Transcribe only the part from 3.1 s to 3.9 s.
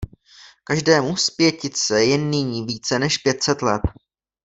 pět set let.